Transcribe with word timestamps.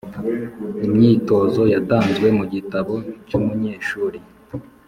Imyitozo 0.87 1.61
yatanzwe 1.73 2.27
mu 2.37 2.45
gitabo 2.53 2.93
cy’umunyeshuri 3.27 4.17